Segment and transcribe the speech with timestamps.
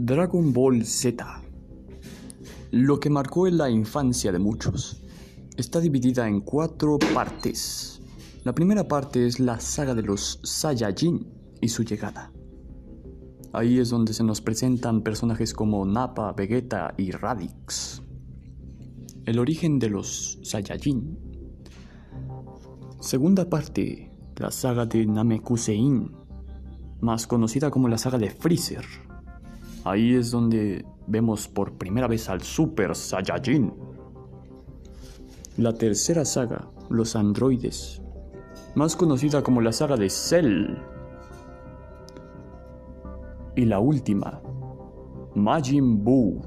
[0.00, 1.42] Dragon Ball Z.
[2.70, 5.02] Lo que marcó la infancia de muchos.
[5.56, 8.00] Está dividida en cuatro partes.
[8.44, 11.26] La primera parte es la saga de los Saiyajin
[11.60, 12.30] y su llegada.
[13.52, 18.00] Ahí es donde se nos presentan personajes como Nappa, Vegeta y Radix.
[19.24, 21.18] El origen de los Saiyajin.
[23.00, 26.12] Segunda parte, la saga de Namekusein,
[27.00, 28.84] más conocida como la saga de Freezer.
[29.88, 33.72] Ahí es donde vemos por primera vez al Super Saiyajin.
[35.56, 38.02] La tercera saga, los androides,
[38.74, 40.76] más conocida como la saga de Cell.
[43.56, 44.42] Y la última,
[45.34, 46.42] Majin Buu.